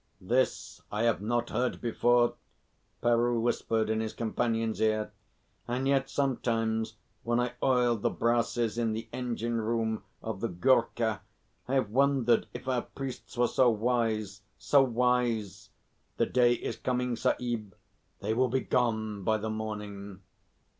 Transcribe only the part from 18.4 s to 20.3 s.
be gone by the morning."